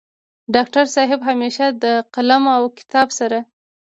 ډاکټر 0.55 0.85
صيب 0.95 1.19
همېشه 1.29 1.65
د 1.83 1.85
قلم 2.13 2.43
او 2.55 2.63
کتاب 2.77 3.07
سره 3.19 3.37